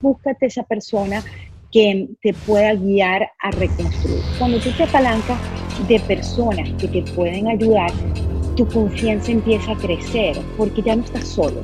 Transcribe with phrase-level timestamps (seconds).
[0.00, 1.24] búscate esa persona
[1.72, 4.22] que te pueda guiar a reconstruir.
[4.38, 5.36] Cuando tú te apalancas
[5.88, 7.90] de personas que te pueden ayudar,
[8.54, 11.60] tu confianza empieza a crecer porque ya no estás solo.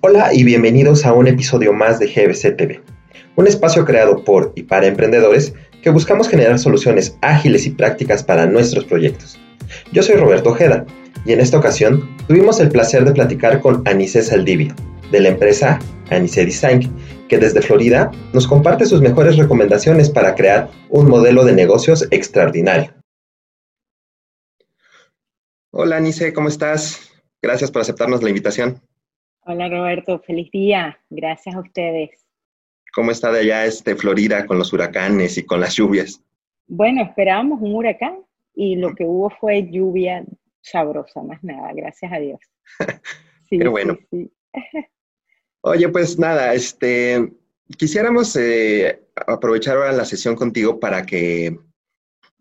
[0.00, 2.80] Hola y bienvenidos a un episodio más de GBC TV,
[3.36, 8.46] un espacio creado por y para emprendedores que buscamos generar soluciones ágiles y prácticas para
[8.46, 9.38] nuestros proyectos.
[9.92, 10.86] Yo soy Roberto Ojeda
[11.24, 14.74] y en esta ocasión tuvimos el placer de platicar con Anice Saldivia,
[15.10, 15.80] de la empresa
[16.10, 16.82] Anice Design,
[17.28, 22.94] que desde Florida nos comparte sus mejores recomendaciones para crear un modelo de negocios extraordinario.
[25.72, 27.10] Hola Anice, ¿cómo estás?
[27.40, 28.80] Gracias por aceptarnos la invitación.
[29.44, 31.00] Hola Roberto, feliz día.
[31.10, 32.10] Gracias a ustedes.
[32.94, 36.22] ¿Cómo está de allá este Florida con los huracanes y con las lluvias?
[36.66, 38.18] Bueno, esperábamos un huracán
[38.54, 40.24] y lo que hubo fue lluvia
[40.60, 42.40] sabrosa, más nada, gracias a Dios.
[43.48, 43.98] Sí, Qué bueno.
[45.60, 47.34] Oye, pues nada, este,
[47.76, 51.58] quisiéramos eh, aprovechar ahora la sesión contigo para que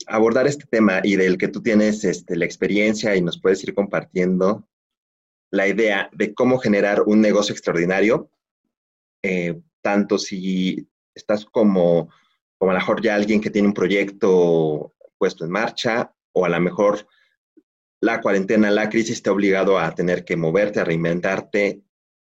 [0.07, 3.73] abordar este tema y del que tú tienes este, la experiencia y nos puedes ir
[3.73, 4.65] compartiendo
[5.49, 8.29] la idea de cómo generar un negocio extraordinario,
[9.21, 12.09] eh, tanto si estás como,
[12.57, 16.49] como a lo mejor ya alguien que tiene un proyecto puesto en marcha o a
[16.49, 17.07] lo mejor
[18.01, 21.83] la cuarentena, la crisis te ha obligado a tener que moverte, a reinventarte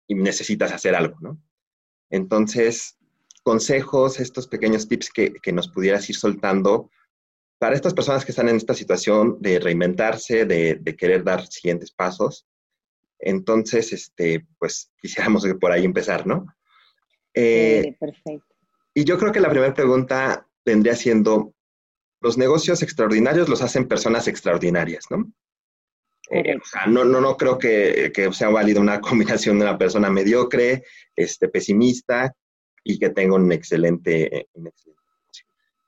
[0.08, 1.42] y necesitas hacer algo, ¿no?
[2.12, 2.98] Entonces,
[3.44, 6.90] consejos, estos pequeños tips que, nos pudieras ir soltando
[7.58, 12.48] para estas personas que están en esta situación de reinventarse, de, querer dar siguientes pasos.
[13.20, 16.46] Entonces, este, pues quisiéramos por ahí empezar, ¿no?
[17.36, 18.56] Eh, perfecto.
[18.94, 21.54] Y yo creo que la primera pregunta vendría siendo,
[22.22, 25.32] los negocios extraordinarios los hacen personas extraordinarias, ¿no?
[26.32, 30.10] Eh, o sea, no, no, no creo que, sea válida una combinación de una persona
[30.10, 30.84] mediocre,
[31.16, 32.34] este, pesimista
[32.84, 35.02] y que tenga un excelente, un excelente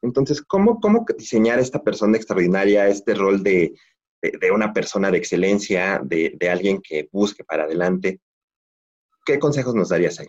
[0.02, 3.74] Entonces, ¿cómo, ¿cómo diseñar esta persona extraordinaria, este rol de,
[4.22, 8.19] de, una persona de excelencia, de, de, alguien que busque para adelante?
[9.25, 10.28] ¿Qué consejos nos darías ahí?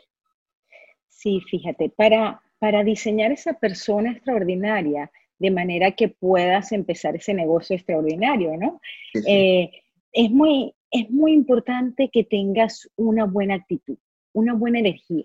[1.19, 7.75] Sí, fíjate, para, para diseñar esa persona extraordinaria, de manera que puedas empezar ese negocio
[7.75, 8.81] extraordinario, ¿no?
[9.27, 9.69] Eh,
[10.13, 13.99] es muy, es muy importante que tengas una buena actitud,
[14.33, 15.25] una buena energía.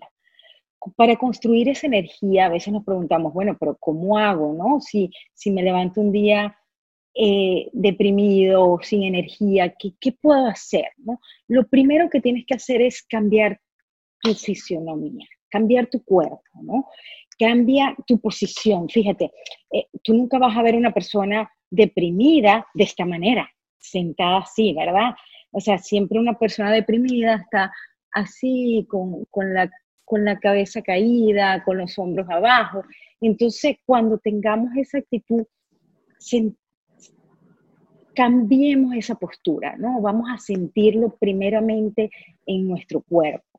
[0.96, 4.80] Para construir esa energía, a veces nos preguntamos, bueno, pero ¿cómo hago, no?
[4.80, 6.58] Si, si me levanto un día
[7.14, 10.86] eh, deprimido, sin energía, ¿qué, ¿qué, puedo hacer?
[10.96, 11.20] ¿no?
[11.46, 13.60] Lo primero que tienes que hacer es cambiar
[14.20, 16.88] tu fisionomía, cambiar tu cuerpo, ¿no?
[17.38, 18.88] Cambia tu posición.
[18.88, 19.30] Fíjate,
[19.70, 23.48] eh, tú nunca vas a ver una persona deprimida de esta manera
[23.78, 25.14] sentada así, ¿verdad?
[25.52, 27.72] O sea, siempre una persona deprimida está
[28.10, 29.70] así, con, la,
[30.04, 32.82] con la cabeza caída, con los hombros abajo.
[33.20, 35.44] Entonces, cuando tengamos esa actitud,
[38.16, 40.00] cambiemos esa postura, ¿no?
[40.00, 42.10] Vamos a sentirlo primeramente
[42.44, 43.53] en nuestro cuerpo.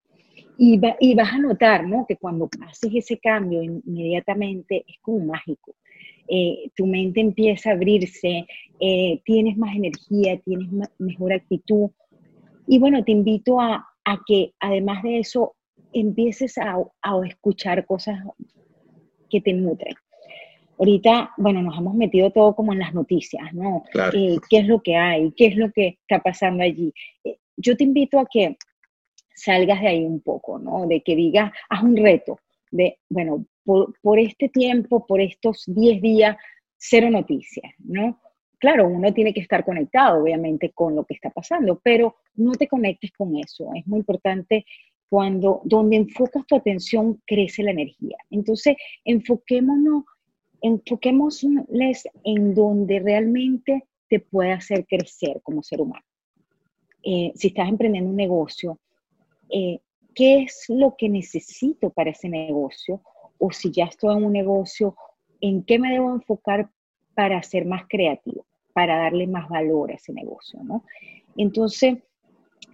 [0.57, 2.05] Y, y, vas a notar, ¿no?
[2.07, 5.75] Que cuando haces ese cambio inmediatamente es como mágico.
[6.27, 8.47] Eh, tu mente empieza a abrirse,
[8.79, 11.89] eh, tienes más energía, tienes mejor actitud.
[12.67, 13.87] Y bueno, te invito a,
[14.25, 15.55] que además de eso
[15.93, 16.77] empieces a,
[17.27, 18.19] escuchar cosas
[19.29, 19.95] que te nutren.
[20.77, 23.83] Ahorita, bueno, nos hemos metido todo como en las noticias, ¿no?
[24.13, 25.31] Eh, ¿Qué es lo que hay?
[25.37, 26.93] ¿Qué es lo que está pasando allí?
[27.57, 28.57] yo te invito a que
[29.35, 30.87] salgas de ahí un poco, ¿no?
[30.87, 32.39] De que digas, haz un reto,
[32.71, 36.37] de, bueno, por, este tiempo, por estos 10 días,
[36.77, 38.19] cero noticias, ¿no?
[38.59, 42.67] Claro, uno tiene que estar conectado, obviamente, con lo que está pasando, pero no te
[42.67, 43.69] conectes con eso.
[43.75, 44.65] Es muy importante
[45.09, 48.17] cuando donde enfocas tu atención crece la energía.
[48.29, 50.03] Entonces, enfoquémonos,
[50.61, 56.05] enfoquémosles en donde realmente te puede hacer crecer como ser humano.
[57.03, 58.79] Eh, si estás emprendiendo un negocio,
[59.49, 59.79] eh,
[60.13, 63.01] ¿qué es lo que necesito para ese negocio?
[63.37, 64.95] o si ya estoy en un negocio,
[65.41, 66.69] ¿en qué me debo enfocar
[67.13, 70.61] para ser más creativo, para darle más valor a ese negocio?
[70.63, 70.83] ¿no?
[71.37, 71.97] Entonces,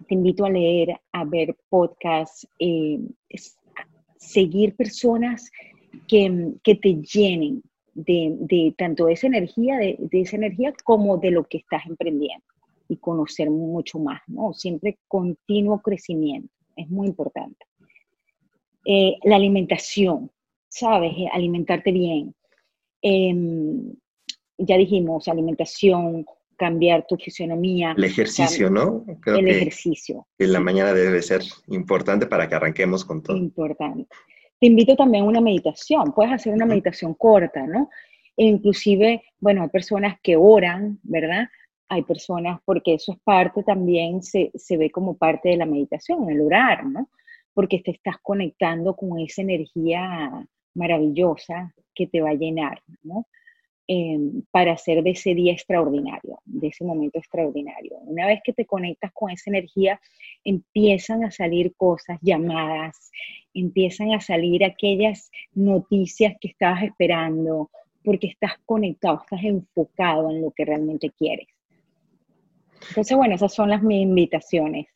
[0.08, 2.98] te invito a leer, a ver podcasts, eh,
[4.16, 5.50] seguir personas
[6.08, 7.62] que, te llenen
[7.94, 12.44] de, tanto de esa energía, de, esa energía como de lo que estás emprendiendo
[12.88, 14.52] y conocer mucho más, ¿no?
[14.52, 17.66] Siempre continuo crecimiento, es muy importante.
[18.84, 20.30] Eh, la alimentación,
[20.68, 21.12] ¿sabes?
[21.16, 22.34] Eh, alimentarte bien.
[23.00, 23.94] Em,
[24.58, 26.24] ya dijimos, alimentación,
[26.56, 27.94] cambiar tu fisionomía.
[27.96, 29.04] El ejercicio, ¿no?
[29.26, 30.26] el ejercicio.
[30.38, 33.36] En la mañana debe ser importante para que arranquemos con todo.
[33.36, 34.06] Importante.
[34.60, 36.12] Te invito también a una meditación.
[36.12, 37.90] Puedes hacer una meditación corta, ¿no?
[38.36, 41.48] E inclusive, bueno, hay personas que oran, ¿verdad?
[41.92, 46.30] Hay personas, porque eso es parte también, se, se ve como parte de la meditación,
[46.30, 47.10] el orar, ¿no?
[47.52, 53.26] Porque te estás conectando con esa energía maravillosa que te va a llenar, ¿no?
[53.88, 57.98] Em, para hacer de ese día extraordinario, de ese momento extraordinario.
[57.98, 60.00] Una vez que te conectas con esa energía,
[60.44, 63.10] empiezan a salir cosas, llamadas,
[63.52, 67.70] empiezan a salir aquellas noticias que estabas esperando,
[68.02, 71.48] porque estás conectado, estás enfocado en lo que realmente quieres.
[72.88, 74.86] Entonces, bueno, esas son las mis invitaciones.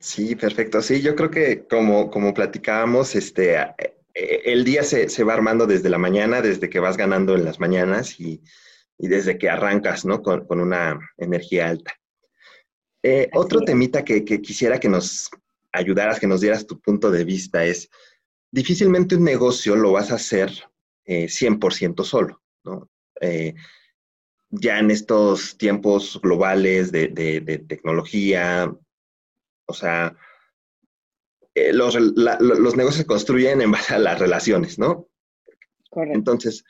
[0.00, 0.80] Sí, perfecto.
[0.80, 3.56] Sí, yo creo que como, como platicábamos, este,
[4.14, 7.58] eh, el día se, va armando desde la mañana, desde que vas ganando en las
[7.58, 8.42] mañanas y,
[8.98, 10.22] desde que arrancas, ¿no?
[10.22, 11.92] Con, una energía alta.
[13.02, 15.30] Eh, otro temita que, quisiera que nos
[15.72, 17.88] ayudaras, que nos dieras tu punto de vista es,
[18.50, 20.50] difícilmente un negocio lo vas a hacer
[21.06, 22.88] 100% eh, solo, ¿no?
[24.50, 28.72] Ya en estos tiempos globales de, de tecnología,
[29.66, 30.16] o sea,
[31.58, 35.08] eh, los, negocios se construyen en base a las relaciones, ¿no?
[35.90, 36.18] Correcto.
[36.18, 36.64] Entonces,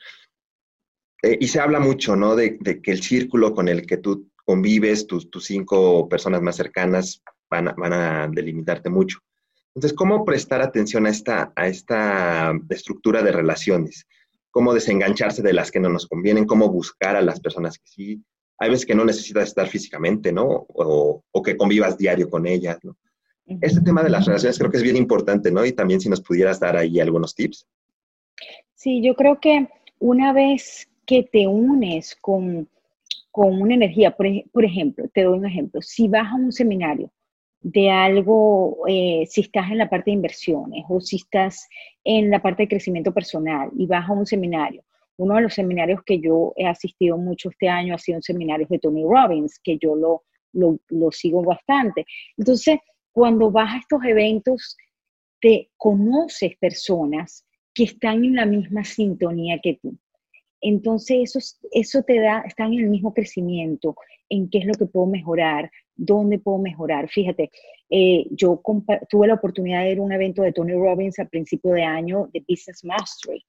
[1.21, 2.35] eh, y se habla mucho, ¿no?
[2.35, 7.21] De, que el círculo con el que tú convives, tus, tus cinco personas más cercanas,
[7.51, 9.19] van a, van a, delimitarte mucho.
[9.75, 14.07] Entonces, ¿cómo prestar atención a esta, a esta estructura de relaciones?
[14.51, 16.45] ¿Cómo desengancharse de las que no nos convienen?
[16.45, 18.23] ¿Cómo buscar a las personas que sí?
[18.57, 20.65] Hay veces que no necesitas estar físicamente, ¿no?
[20.67, 22.97] O, o que convivas diario con ellas, ¿no?
[23.61, 25.65] Este tema de las relaciones creo que es bien importante, ¿no?
[25.65, 27.67] Y también si nos pudieras dar ahí algunos tips.
[28.75, 29.67] Sí, yo creo que
[29.97, 32.69] una vez que te unes con,
[33.31, 37.11] con una energía, por, ejemplo, te doy un ejemplo, si vas a un seminario
[37.61, 41.67] de algo, eh, si estás en la parte de inversiones o si estás
[42.03, 44.83] en la parte de crecimiento personal y vas a un seminario,
[45.17, 48.65] uno de los seminarios que yo he asistido mucho este año ha sido un seminario
[48.69, 50.23] de Tony Robbins, que yo lo,
[50.53, 52.05] lo, lo sigo bastante.
[52.37, 52.79] Entonces,
[53.11, 54.77] cuando vas a estos eventos,
[55.41, 59.97] te conoces personas que están en la misma sintonía que tú.
[60.61, 61.39] Entonces, eso,
[61.71, 63.95] eso te da, están en el mismo crecimiento,
[64.29, 67.09] en qué es lo que puedo mejorar, dónde puedo mejorar.
[67.09, 67.51] Fíjate,
[67.89, 68.61] eh, yo
[69.09, 72.29] tuve la oportunidad de ir a un evento de Tony Robbins a principio de año
[72.33, 73.43] de Business Mastery,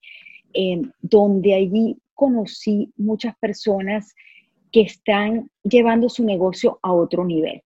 [0.52, 4.14] eh, donde allí conocí muchas personas
[4.73, 7.62] que están llevando su negocio a otro nivel.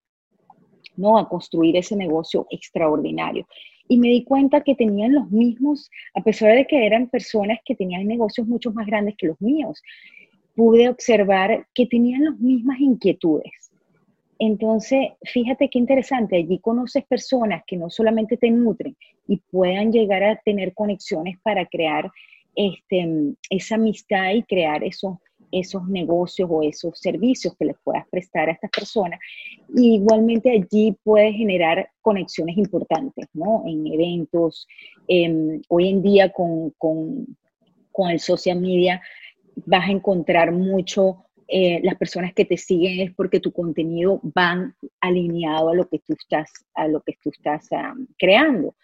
[0.97, 1.19] ¿no?
[1.19, 3.47] A construir ese negocio extraordinario.
[3.89, 7.75] Y me di cuenta que tenían los mismos, a pesar de que eran personas que
[7.75, 9.83] tenían negocios mucho más grandes que los míos,
[10.55, 13.73] pude observar que tenían las mismas inquietudes.
[14.39, 18.97] Entonces, fíjate qué interesante, allí conoces personas que no solamente te nutren
[19.29, 22.11] y puedan llegar a tener conexiones para crear
[22.57, 25.19] este, esa amistad y crear esos
[25.55, 29.21] esos negocios o esos servicios que les puedas prestar a estas personas.
[29.77, 33.63] igualmente allí puedes generar conexiones importantes, ¿no?
[33.67, 34.67] En eventos.
[35.07, 37.37] Em, hoy en día con, con,
[37.93, 39.01] con, el social media
[39.67, 44.75] vas a encontrar mucho, eh, las personas que te siguen es porque tu contenido van
[45.01, 47.69] alineado a lo que tú estás, a lo que tú estás
[48.19, 48.75] creando.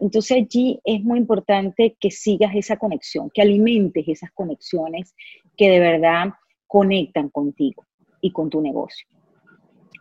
[0.00, 5.14] Entonces allí es muy importante que sigas esa conexión, que alimentes esas conexiones
[5.56, 6.30] que de verdad
[6.66, 7.84] conectan contigo
[8.20, 9.06] y con tu negocio.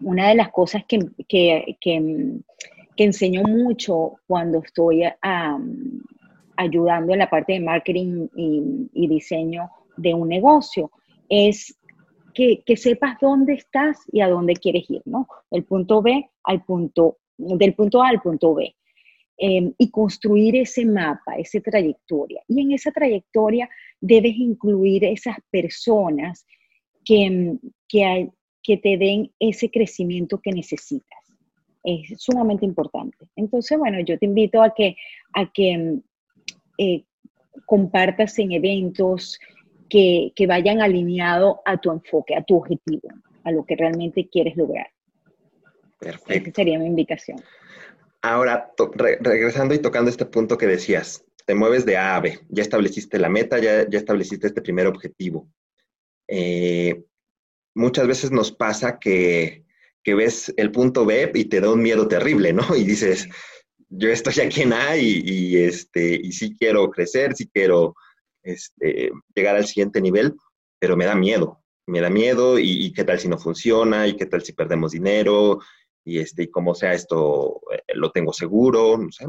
[0.01, 2.33] Una de las cosas que, que, que,
[3.03, 5.03] enseño mucho cuando estoy
[6.55, 10.91] ayudando en la parte de marketing y, diseño de un negocio
[11.27, 11.78] es
[12.65, 15.27] que, sepas dónde estás y a dónde quieres ir, ¿no?
[15.51, 18.73] Del punto B al punto, del punto A al punto B.
[19.37, 22.41] Em, y construir ese mapa, esa trayectoria.
[22.47, 23.69] Y en esa trayectoria
[24.01, 26.45] debes incluir esas personas
[27.05, 27.59] que, em,
[28.61, 31.19] que te den ese crecimiento que necesitas.
[31.83, 33.17] Es sumamente importante.
[33.35, 34.95] Entonces, bueno, yo te invito a que,
[35.33, 36.01] a que em,
[36.77, 37.03] eh,
[37.65, 39.39] compartas en eventos
[39.89, 43.09] que, que vayan alineados a tu enfoque, a tu objetivo,
[43.43, 44.87] a lo que realmente quieres lograr.
[45.99, 46.49] Perfecto.
[46.49, 47.41] Esa sería mi invitación.
[48.21, 48.71] Ahora,
[49.21, 53.17] regresando y tocando este punto que decías, te mueves de A a B, ya estableciste
[53.17, 55.49] la meta, ya, ya estableciste este primer objetivo.
[56.27, 57.03] Eh,
[57.73, 59.65] muchas veces nos pasa que,
[60.05, 62.63] ves el punto B y te da un miedo terrible, ¿no?
[62.75, 63.27] Y dices,
[63.89, 67.95] yo estoy aquí en A y, este, y sí quiero crecer, sí quiero
[68.51, 70.35] este, llegar al siguiente nivel,
[70.79, 74.25] pero me da miedo, me da miedo y, qué tal si no funciona y qué
[74.25, 75.59] tal si perdemos dinero
[76.03, 79.25] y este, y como sea esto, eh, lo tengo seguro, no sé.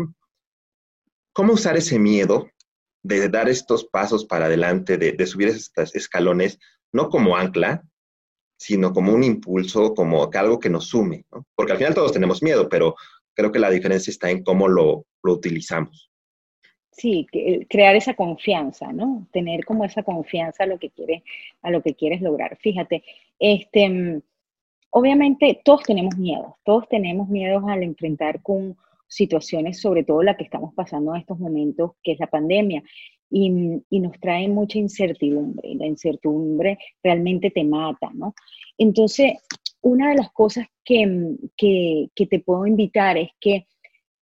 [1.33, 2.49] ¿Cómo usar ese miedo
[3.03, 6.59] de dar estos pasos para adelante, de, subir estos escalones,
[6.93, 7.83] no como ancla,
[8.59, 11.25] sino como un impulso, como algo que nos sume.
[11.55, 12.95] Porque al final todos tenemos miedo, pero
[13.35, 16.10] creo que la diferencia está en cómo lo, lo utilizamos.
[17.01, 17.27] Sí,
[17.71, 19.27] crear esa confianza, ¿no?
[19.33, 21.23] Tener como esa confianza a lo que quieres,
[21.63, 22.59] a lo que quieres lograr.
[22.59, 23.03] Fíjate,
[23.39, 24.21] este,
[24.91, 28.77] obviamente todos tenemos miedo, todos tenemos miedos al enfrentar con
[29.09, 32.83] situaciones, sobre todo la que estamos pasando en estos momentos, que es la pandemia,
[33.31, 35.75] y, nos trae mucha incertidumbre.
[35.77, 38.35] La incertidumbre realmente te mata, ¿no?
[38.77, 39.39] Entonces,
[39.81, 43.67] una de las cosas que, que te puedo invitar es que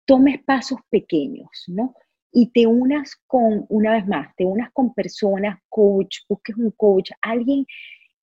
[0.06, 1.94] tomes pasos pequeños, ¿no?
[2.36, 7.12] Y te unas con, una vez más, te unas con personas, coach, busques un coach,
[7.22, 7.64] alguien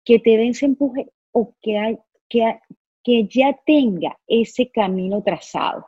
[0.03, 2.59] que te dé ese empuje o que, que,
[3.01, 5.85] que ya tenga ese camino trazado.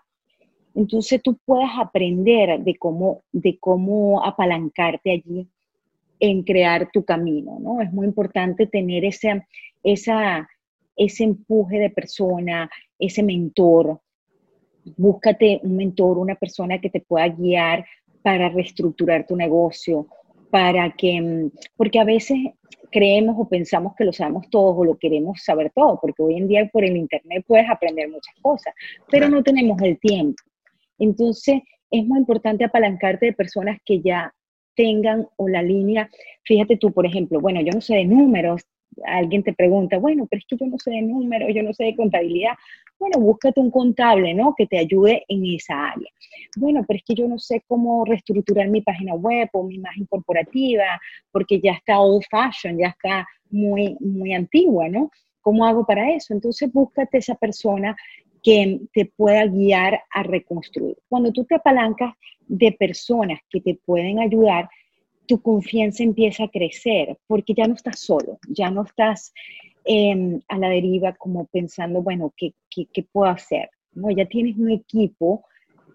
[0.74, 5.50] Entonces tú puedas aprender de cómo, de cómo apalancarte allí
[6.18, 7.82] en crear tu camino, ¿no?
[7.82, 9.46] Es muy importante tener ese,
[9.84, 10.48] esa,
[10.96, 14.00] ese empuje de persona, ese mentor.
[14.96, 17.86] Búscate un mentor, una persona que te pueda guiar
[18.24, 20.08] para reestructurar tu negocio,
[20.50, 22.38] para que, mm, porque a veces
[22.92, 26.48] creemos o pensamos que lo sabemos todos o lo queremos saber todo, porque hoy en
[26.48, 28.74] día por el Internet puedes aprender muchas cosas,
[29.10, 30.42] pero no tenemos el tiempo.
[31.00, 34.34] Entonces, es muy importante apalancarte de personas que ya
[34.75, 36.10] tengan o la línea,
[36.44, 38.62] fíjate tú, por ejemplo, bueno, yo no sé de números,
[39.05, 41.85] alguien te pregunta, bueno, pero es que yo no sé de números, yo no sé
[41.85, 42.53] de contabilidad.
[43.00, 44.53] Bueno, búscate un contable, ¿no?
[44.55, 46.09] Que te ayude en esa área.
[46.57, 50.05] Bueno, pero es que yo no sé cómo reestructurar mi página web o mi imagen
[50.05, 51.00] corporativa,
[51.31, 55.09] porque ya está old fashion, ya está muy, muy antigua, ¿no?
[55.41, 56.33] ¿Cómo hago para eso?
[56.33, 57.95] Entonces, búscate esa persona
[58.41, 60.97] que te pueda guiar a reconstruir.
[61.07, 62.13] Cuando tú te apalancas
[62.47, 64.69] de personas que te pueden ayudar,
[65.25, 69.34] tu confianza empieza a crecer porque ya no estás solo, ya no estás
[69.86, 73.70] em, a la deriva como pensando, bueno, ¿qué, qué, puedo hacer?
[73.94, 74.10] ¿No?
[74.12, 75.46] Ya tienes un equipo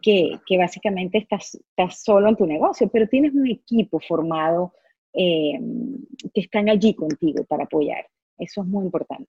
[0.02, 4.72] que, que básicamente estás, estás, solo en tu negocio, pero tienes un equipo formado
[5.12, 5.98] em,
[6.32, 8.06] que están allí contigo para apoyar.
[8.38, 9.28] Eso es muy importante.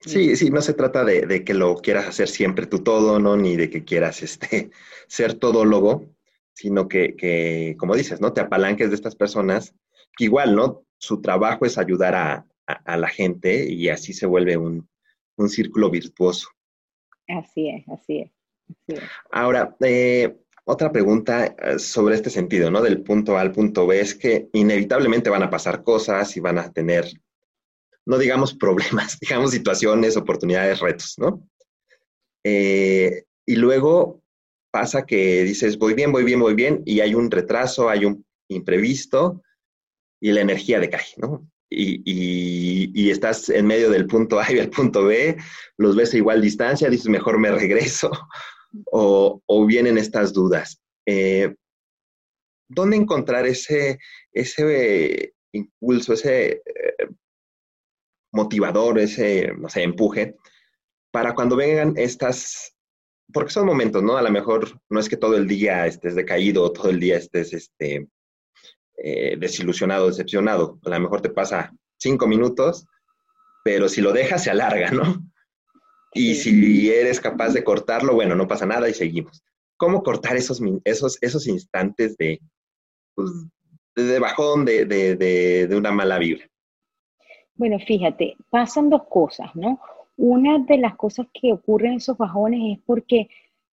[0.00, 3.36] Sí, sí, no se trata de, de, que lo quieras hacer siempre tú todo, ¿no?
[3.36, 4.70] Ni de que quieras este,
[5.08, 6.15] ser todólogo,
[6.56, 8.32] sino que, como dices, ¿no?
[8.32, 9.74] Te apalanques de estas personas,
[10.16, 10.84] que igual, ¿no?
[10.96, 12.46] Su trabajo es ayudar a,
[12.96, 14.88] la gente y así se vuelve un,
[15.48, 16.48] círculo virtuoso.
[17.28, 18.32] Así es, así
[18.88, 19.00] es.
[19.30, 20.34] Ahora, eh,
[20.64, 22.80] otra pregunta eh, sobre este sentido, ¿no?
[22.80, 26.58] Del punto A al punto B es que inevitablemente van a pasar cosas y van
[26.58, 27.04] a tener,
[28.06, 31.46] no digamos problemas, digamos situaciones, oportunidades, retos, ¿no?
[32.42, 34.22] Eh, y luego
[34.76, 38.26] pasa que dices, voy bien, voy bien, voy bien, y hay un retraso, hay un
[38.46, 39.42] imprevisto,
[40.20, 41.50] y la energía decae, ¿no?
[41.70, 45.38] Y, estás en medio del punto A y del punto B,
[45.78, 48.10] los ves a igual distancia, dices, mejor me regreso,
[48.92, 50.78] o, vienen estas dudas.
[51.06, 51.54] Eh,
[52.68, 53.98] ¿Dónde encontrar ese,
[54.30, 57.08] ese impulso, ese eh,
[58.30, 60.36] motivador, ese, no sé, empuje,
[61.10, 62.75] para cuando vengan estas
[63.32, 64.16] porque son momentos, ¿no?
[64.16, 67.16] A lo mejor no es que todo el día estés decaído o todo el día
[67.16, 68.08] estés este,
[68.98, 70.78] eh, desilusionado, decepcionado.
[70.84, 72.86] A lo mejor te pasa cinco minutos,
[73.64, 75.22] pero si lo dejas se alarga, ¿no?
[76.14, 79.42] Y si eres capaz de cortarlo, bueno, no pasa nada y seguimos.
[79.76, 82.40] ¿Cómo cortar esos, esos, esos instantes de,
[83.14, 83.30] pues,
[83.94, 85.16] de bajón, de, de,
[85.66, 86.48] de una mala vibra?
[87.54, 89.78] Bueno, fíjate, pasan dos cosas, ¿no?
[90.16, 93.28] Una de las cosas que ocurren en esos bajones es porque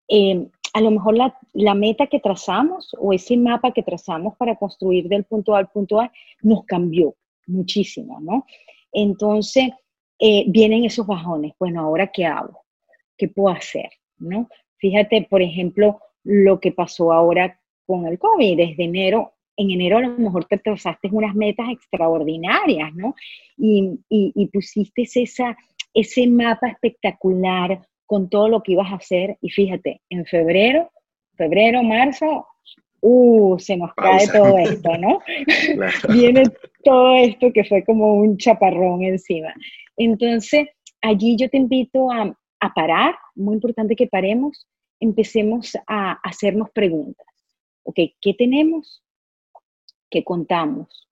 [0.09, 1.17] eh, a lo mejor
[1.55, 5.69] la, meta que trazamos o ese mapa que trazamos para construir del punto A al
[5.69, 6.13] punto A
[6.43, 7.15] nos cambió
[7.47, 8.45] muchísimo, ¿no?
[8.93, 9.71] Entonces,
[10.19, 11.55] eh, vienen esos bajones.
[11.59, 12.61] Bueno, ¿ahora qué hago?
[13.17, 13.89] ¿Qué puedo hacer?
[14.19, 14.49] ¿No?
[14.77, 18.59] Fíjate, por ejemplo, lo que pasó ahora con el COVID.
[18.59, 23.15] Desde enero, en enero a lo mejor te trazaste unas metas extraordinarias, ¿no?
[23.57, 25.57] Y, y pusiste esa,
[25.97, 30.91] ese mapa espectacular con todo lo que ibas a hacer y fíjate, en febrero,
[31.37, 32.47] febrero, marzo,
[33.01, 35.21] uh, se nos cae todo esto, ¿no?
[36.13, 36.45] Viene
[36.85, 39.55] todo esto que fue como un chaparrón encima.
[39.97, 40.69] Entonces,
[41.01, 44.69] allí yo te invito a, a parar, muy importante que paremos,
[45.01, 47.27] empecemos a hacernos preguntas.
[47.85, 49.03] Ok, ¿qué tenemos?
[50.11, 51.09] ¿Qué contamos?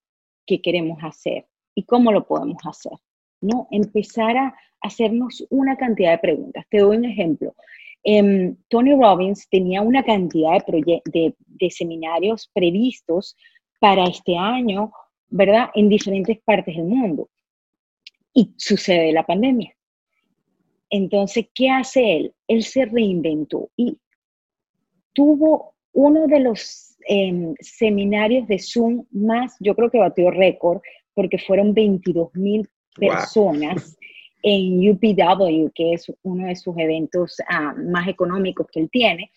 [0.46, 1.46] ¿Qué queremos hacer?
[1.74, 2.98] ¿Y cómo lo podemos hacer?
[3.44, 3.68] ¿No?
[3.70, 6.64] Empezar a hacernos una cantidad de preguntas.
[6.70, 7.54] Te doy un ejemplo.
[8.02, 13.36] Em, Tony Robbins tenía una cantidad de, seminarios previstos
[13.80, 14.92] para este año,
[15.28, 15.68] ¿verdad?
[15.74, 17.28] En diferentes partes del mundo.
[18.32, 19.74] Y sucede la pandemia.
[20.88, 22.34] Entonces, ¿qué hace él?
[22.48, 23.98] Él se reinventó y
[25.12, 30.80] tuvo uno de los em, seminarios de Zoom más, yo creo que batió récord,
[31.14, 33.96] porque fueron 22 mil personas
[34.42, 39.30] en UPW, que es uno de sus eventos ah, más económicos que él tiene,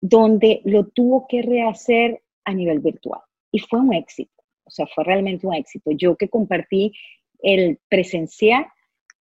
[0.00, 3.20] donde lo tuvo que rehacer a nivel virtual.
[3.50, 5.90] Y fue un éxito, o sea, fue realmente un éxito.
[5.90, 6.92] Yo que compartí
[7.42, 8.66] el presencial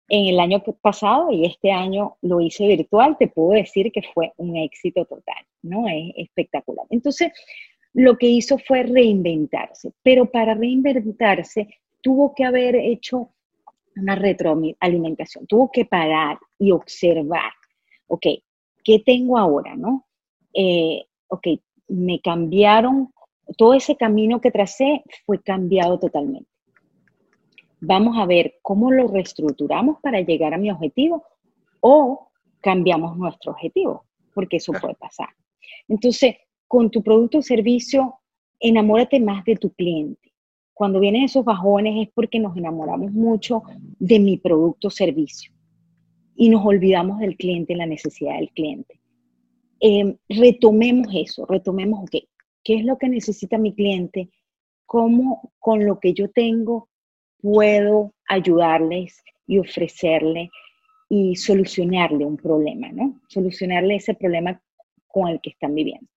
[0.09, 4.33] en el año pasado y este año lo hice virtual, te puedo decir que fue
[4.37, 5.87] un éxito total, ¿no?
[5.87, 6.85] Es espectacular.
[6.89, 7.31] Entonces,
[7.93, 11.67] lo que hizo fue reinventarse, pero para reinventarse
[12.01, 13.31] tuvo que haber hecho
[13.97, 17.51] una retroalimentación, tuvo que parar y observar,
[18.07, 18.25] ok,
[18.83, 20.07] ¿qué tengo ahora, no?
[20.53, 21.47] Eh, ok,
[21.89, 23.13] me cambiaron,
[23.57, 26.49] todo ese camino que tracé fue cambiado totalmente
[27.79, 31.23] vamos a ver cómo lo reestructuramos para llegar a mi objetivo
[31.79, 35.29] o cambiamos nuestro objetivo, porque eso puede pasar.
[35.87, 36.35] Entonces,
[36.67, 38.15] con tu producto o servicio,
[38.59, 40.26] enamórate más de tu cliente.
[40.77, 43.63] Cuando vienen esos bajones es porque nos enamoramos mucho
[43.97, 45.51] de mi producto o servicio
[46.35, 48.99] y nos olvidamos del cliente, la necesidad del cliente.
[49.79, 52.23] Em, retomemos eso, retomemos, ok,
[52.63, 54.29] ¿qué es lo que necesita mi cliente?
[54.85, 56.89] ¿Cómo con lo que yo tengo
[57.41, 60.51] puedo ayudarles y ofrecerle
[61.09, 63.19] y solucionarle un problema, ¿no?
[63.29, 64.61] Solucionarle ese problema
[65.07, 66.07] con el que están viviendo.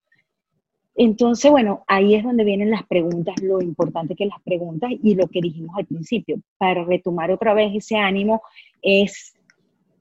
[1.03, 5.25] Entonces, bueno, ahí es donde vienen las preguntas, lo importante que las preguntas y lo
[5.25, 8.43] que dijimos al principio, para retomar otra vez ese ánimo
[8.83, 9.33] es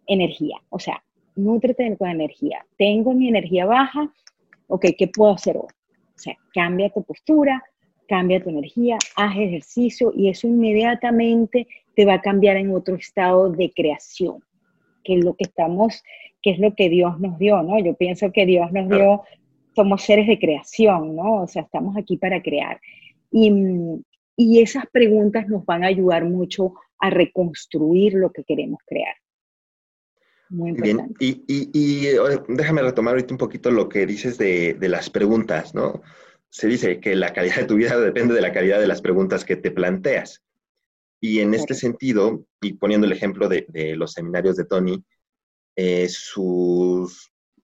[0.07, 1.02] energía, o sea,
[1.37, 2.66] nutrete con energía.
[2.76, 4.12] Tengo mi energía baja,
[4.66, 5.71] ok, ¿qué puedo hacer hoy?
[6.16, 7.65] O sea, cambia tu postura,
[8.06, 13.49] cambia tu energía, haz ejercicio y eso inmediatamente te va a cambiar en otro estado
[13.49, 14.45] de creación,
[15.02, 16.02] que es lo que estamos,
[16.43, 17.78] que es lo que Dios nos dio, ¿no?
[17.78, 19.23] Yo pienso que Dios nos dio,
[19.75, 21.43] somos seres de creación, ¿no?
[21.43, 22.80] O sea, estamos aquí para crear.
[23.30, 23.52] Y,
[24.37, 29.15] y esas preguntas nos van a ayudar mucho a reconstruir lo que queremos crear.
[30.49, 32.09] Muy Bien, y, y, y,
[32.49, 36.02] déjame retomar ahorita un poquito lo que dices de, de las preguntas, ¿no?
[36.50, 39.45] se dice que la calidad de tu vida depende de la calidad de las preguntas
[39.45, 40.43] que te planteas.
[41.21, 45.04] Y en este sentido, y poniendo el ejemplo de, los seminarios de Tony,
[45.76, 46.09] eh,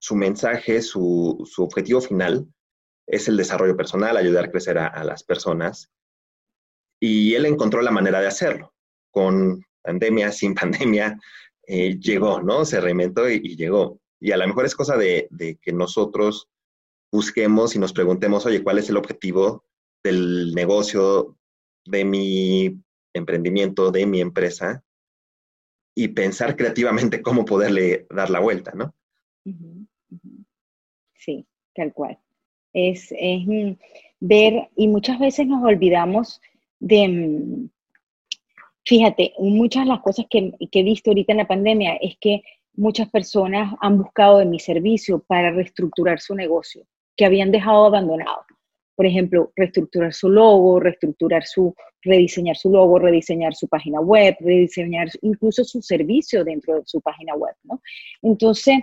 [0.06, 2.46] su, mensaje, su, objetivo final
[3.08, 5.90] es el desarrollo personal, ayudar a crecer a, las personas.
[7.00, 8.72] Y él encontró la manera de hacerlo.
[9.10, 11.18] Con pandemia, sin pandemia,
[11.66, 12.64] eh, llegó, ¿no?
[12.64, 14.00] Se reinventó y, llegó.
[14.20, 16.48] Y a lo mejor es cosa de, de que nosotros
[17.10, 19.64] busquemos y nos preguntemos, oye, ¿cuál es el objetivo
[20.04, 21.36] del negocio,
[21.84, 22.80] de mi
[23.12, 24.84] emprendimiento, de mi empresa?
[25.96, 28.94] Y pensar creativamente cómo poderle dar la vuelta, ¿no?
[31.14, 32.18] Sí, tal cual.
[32.72, 33.46] Es, es
[34.20, 36.40] ver, y muchas veces nos olvidamos
[36.78, 37.70] de, mm,
[38.84, 42.42] fíjate, muchas de las cosas que, que he visto ahorita en la pandemia es que
[42.74, 48.44] muchas personas han buscado de mi servicio para reestructurar su negocio que habían dejado abandonado.
[48.94, 55.08] Por ejemplo, reestructurar su logo, reestructurar su, rediseñar su logo, rediseñar su página web, rediseñar
[55.22, 57.80] incluso su servicio dentro de su página web, ¿no?
[58.22, 58.76] Entonces,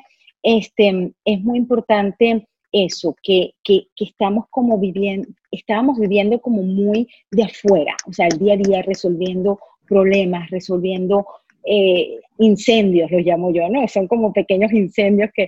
[0.44, 7.08] este, es muy importante eso, que, que, que, estamos como viviendo, estábamos viviendo como muy
[7.32, 11.26] de afuera, o sea, el día a día resolviendo problemas, resolviendo
[11.66, 13.88] eh, incendios, los llamo yo, ¿no?
[13.88, 15.48] Son como pequeños incendios que...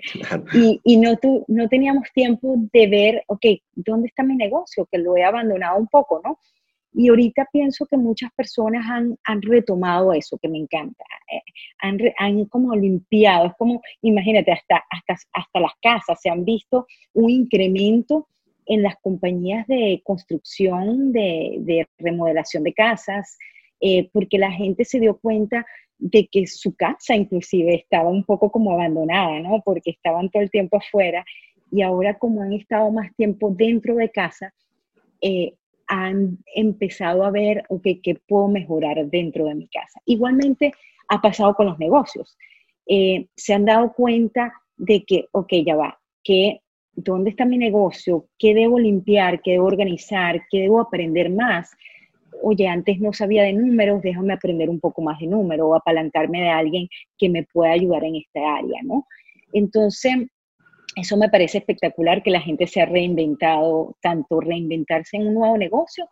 [0.54, 4.88] Y, y no, tu, no teníamos tiempo de ver, ok, ¿dónde está mi negocio?
[4.90, 6.40] Que lo he abandonado un poco, ¿no?
[6.96, 11.04] Y ahorita pienso que muchas personas han, han retomado eso, que me encanta.
[11.32, 11.42] Eh,
[11.80, 16.88] han, han, como limpiado, es como, imagínate, hasta, hasta, hasta las casas se han visto
[17.14, 18.28] un incremento
[18.66, 23.38] en las compañías de construcción, de, de remodelación de casas,
[23.82, 25.66] eh, porque la gente se dio cuenta
[25.98, 29.62] de que su casa inclusive estaba un poco como abandonada, ¿no?
[29.64, 31.26] Porque estaban todo el tiempo afuera
[31.72, 34.54] y ahora como han estado más tiempo dentro de casa,
[35.22, 35.54] eh,
[35.88, 40.02] han empezado a ver, ok, ¿qué puedo mejorar dentro de mi casa?
[40.06, 40.72] Igualmente
[41.08, 42.38] ha pasado con los negocios.
[42.88, 46.62] Eh, se han dado cuenta de que, ok, ya va, que
[46.94, 51.72] dónde está mi negocio, qué debo limpiar, qué debo organizar, qué debo aprender más
[52.42, 56.42] oye, antes no sabía de números, déjame aprender un poco más de números o apalancarme
[56.42, 59.08] de alguien que me pueda ayudar en esta área, ¿no?
[59.54, 60.28] Entonces,
[60.96, 65.58] eso me parece espectacular que la gente se ha reinventado, tanto reinventarse en un nuevo
[65.58, 66.08] negocio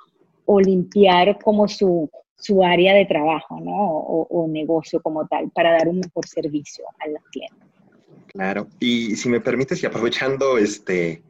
[0.46, 3.72] o limpiar como su, su área de trabajo, ¿no?
[3.74, 7.58] O, negocio como tal, para dar un mejor servicio a los clientes.
[8.28, 11.24] Claro, y si me permites, y aprovechando este,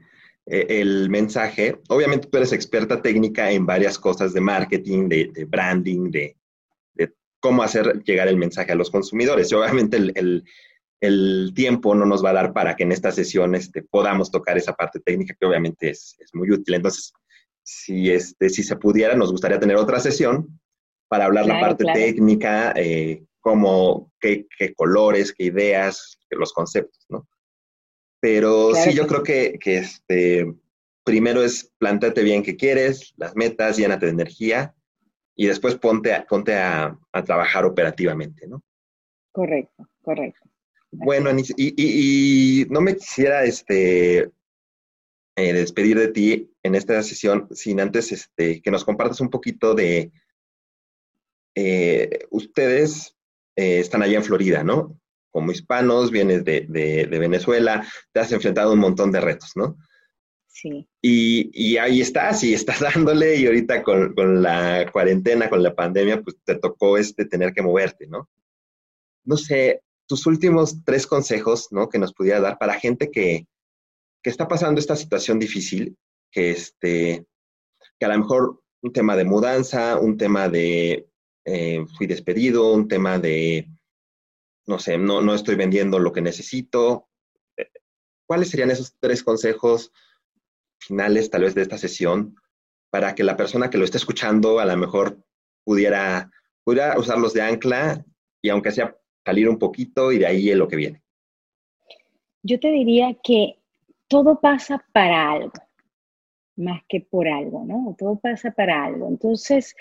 [0.45, 6.09] e, el mensaje, obviamente tú eres experta técnica en varias cosas de marketing, de, branding,
[6.09, 6.35] de,
[7.39, 9.51] cómo hacer llegar el mensaje a los consumidores.
[9.51, 10.43] Y obviamente el,
[11.53, 14.73] tiempo no nos va a dar para que en esta sesión este, podamos tocar esa
[14.73, 16.75] parte técnica, que obviamente es, es muy útil.
[16.75, 17.13] Entonces,
[17.63, 20.59] si, este, si se pudiera, nos gustaría tener otra sesión
[21.07, 27.27] para hablar la parte técnica, eh, como qué, colores, qué ideas, los conceptos, ¿no?
[28.19, 30.51] Pero sí, yo creo que, este,
[31.03, 34.73] primero es plantarte bien qué quieres, las metas, llénate de energía
[35.35, 38.63] y después ponte, a, ponte a, trabajar operativamente, ¿no?
[39.33, 40.49] Correcto, correcto.
[40.95, 44.31] Bueno, y, no me quisiera este,
[45.35, 49.73] eh, despedir de ti en esta sesión sin antes este, que nos compartas un poquito
[49.73, 50.11] de,
[51.55, 53.15] eh, ustedes
[53.55, 54.99] eh, están allá en Florida, ¿no?
[55.31, 59.77] Como hispanos, vienes de, Venezuela, te has enfrentado a un montón de retos, ¿no?
[60.47, 60.87] Sí.
[61.01, 66.37] Y, ahí estás, y estás dándole, y ahorita con, la cuarentena, con la pandemia, pues
[66.43, 68.29] te tocó este tener que moverte, ¿no?
[69.25, 71.89] No sé, tus últimos tres consejos, ¿no?
[71.89, 73.47] Que nos pudiera dar para gente que,
[74.21, 75.97] que está pasando esta situación difícil,
[76.31, 77.25] que este,
[77.99, 81.07] que a lo mejor un tema de mudanza, un tema de
[81.45, 83.69] eh, fui despedido, un tema de,
[84.65, 87.09] no sé, no, no estoy vendiendo lo que necesito.
[87.57, 87.69] Eh,
[88.25, 89.91] ¿Cuáles serían esos tres consejos
[90.79, 92.35] finales tal vez de esta sesión
[92.89, 95.17] para que la persona que lo esté escuchando a lo mejor
[95.63, 96.29] pudiera,
[96.63, 98.05] pudiera usarlos de ancla
[98.41, 101.01] y aunque sea salir un poquito y de ahí es lo que viene?
[102.41, 103.57] Yo te diría que
[104.07, 105.53] todo pasa para algo,
[106.57, 107.95] más que por algo, ¿no?
[107.97, 109.07] Todo pasa para algo.
[109.07, 109.75] Entonces,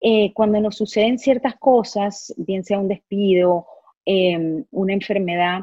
[0.00, 3.66] eh, cuando nos suceden ciertas cosas, bien sea un despido,
[4.04, 5.60] em, una enfermedad,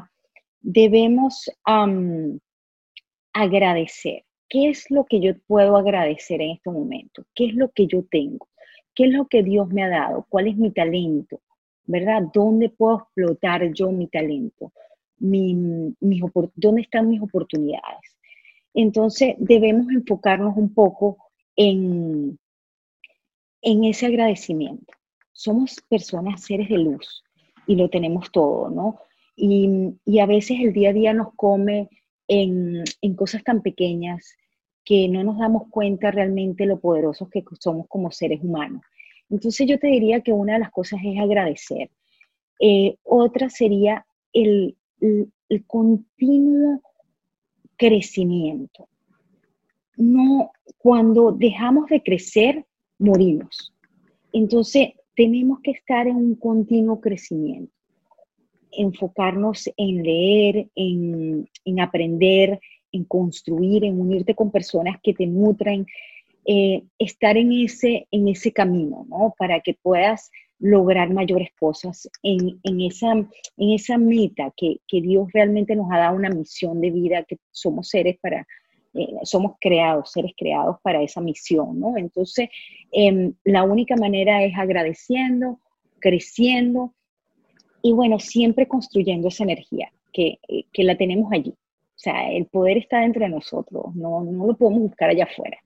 [0.60, 1.50] debemos
[3.32, 4.24] agradecer.
[4.48, 7.24] ¿Qué es lo que yo puedo agradecer en este momento?
[7.34, 8.48] ¿Qué es lo que yo tengo?
[8.94, 10.26] ¿Qué es lo que Dios me ha dado?
[10.28, 11.40] ¿Cuál es mi talento?
[11.84, 12.22] ¿Verdad?
[12.32, 14.72] ¿Dónde puedo explotar yo mi talento?
[15.18, 18.16] ¿Dónde están mis oportunidades?
[18.72, 21.18] Entonces debemos enfocarnos un poco
[21.56, 22.38] en,
[23.62, 24.92] en ese agradecimiento.
[25.32, 27.24] Somos personas, seres de luz,
[27.66, 28.98] y lo tenemos todo, ¿no?
[29.36, 31.88] Y, a veces el día a día nos come
[32.26, 32.84] en,
[33.16, 34.36] cosas tan pequeñas
[34.84, 38.82] que no nos damos cuenta realmente lo poderosos que somos como seres humanos.
[39.30, 41.90] Entonces yo te diría que una de las cosas es agradecer.
[42.58, 46.82] Eh, otra sería el, el, continuo
[47.76, 48.88] crecimiento.
[49.96, 52.66] No, cuando dejamos de crecer,
[52.98, 53.72] morimos.
[54.32, 57.72] Entonces, tenemos que estar en un continuo crecimiento,
[58.70, 61.46] enfocarnos en leer, en,
[61.80, 62.60] aprender,
[62.92, 65.86] en construir, en unirte con personas que te nutren,
[66.46, 69.34] eh, estar en ese, en ese camino, ¿no?
[69.38, 75.74] Para que puedas lograr mayores cosas en, esa, en esa meta que, que Dios realmente
[75.74, 78.46] nos ha dado una misión de vida, que somos seres para,
[78.94, 81.96] eh, somos creados, seres creados para esa misión, ¿no?
[81.96, 82.48] Entonces,
[82.92, 85.60] em, la única manera es agradeciendo,
[85.98, 86.94] creciendo
[87.82, 91.50] y bueno, siempre construyendo esa energía que, eh, que la tenemos allí.
[91.50, 95.58] O sea, el poder está dentro de nosotros, no, no lo podemos buscar allá afuera,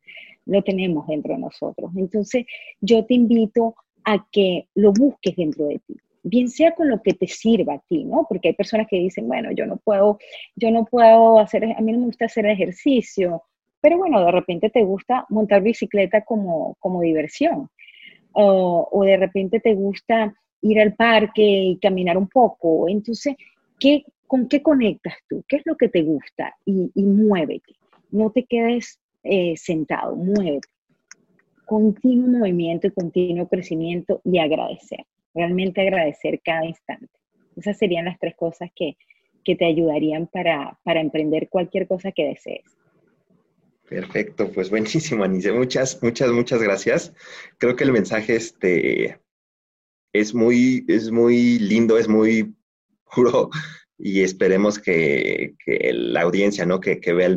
[0.47, 1.91] lo tenemos dentro de nosotros.
[1.97, 2.47] Entonces,
[2.81, 7.13] yo te invito a que lo busques dentro de ti bien sea con lo que
[7.13, 8.27] te sirva a ti, ¿no?
[8.29, 10.19] Porque hay personas que dicen, bueno, yo no puedo,
[10.57, 13.43] yo no puedo hacer, a mí no me gusta hacer ejercicio,
[13.81, 17.69] pero bueno, de repente te gusta montar bicicleta como, como diversión,
[18.33, 23.37] o, de repente te gusta ir al parque y caminar un poco, entonces,
[23.79, 25.45] ¿qué, ¿con qué conectas tú?
[25.47, 26.57] ¿Qué es lo que te gusta?
[26.65, 27.75] Y, muévete,
[28.11, 30.69] no te quedes eh, sentado, muévete.
[31.67, 37.11] Continuo movimiento y continuo crecimiento y agradecer realmente agradecer cada instante.
[37.57, 38.97] Esas serían las tres cosas que,
[39.45, 42.65] te ayudarían para, emprender cualquier cosa que desees.
[43.87, 45.53] Perfecto, pues buenísimo, Anice.
[45.53, 47.13] Muchas, muchas, muchas gracias.
[47.59, 49.21] Creo que el mensaje este,
[50.15, 52.55] es, muy, es muy lindo, es muy
[53.15, 53.51] puro
[53.99, 56.81] y esperemos que, la audiencia ¿no?
[56.81, 57.37] que, que vea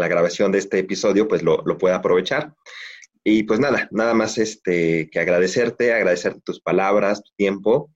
[0.00, 2.52] la grabación de este episodio pues lo, lo pueda aprovechar.
[3.22, 7.90] Y pues nada, nada más este, que agradecerte, agradecerte tus palabras, tu tiempo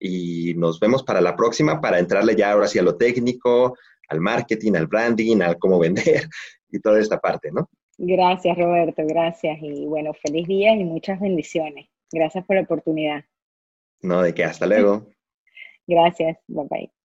[0.00, 3.76] y nos vemos para la próxima para entrarle ya ahora sí a lo técnico,
[4.08, 6.28] al marketing, al branding, al cómo vender
[6.70, 7.70] y toda esta parte, ¿no?
[7.98, 9.58] Gracias, Roberto, gracias.
[9.62, 11.88] Y bueno, feliz día y muchas bendiciones.
[12.10, 13.24] Gracias por la oportunidad.
[14.00, 15.06] No, de qué, hasta luego.
[15.86, 17.01] Gracias, bye bye.